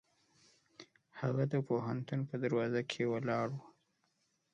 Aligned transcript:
هغه 1.19 1.43
د 1.53 1.55
پوهنتون 1.67 2.19
په 2.29 2.35
دروازه 2.43 2.81
کې 2.91 3.01
ولاړ 3.11 3.47
و. 3.55 3.59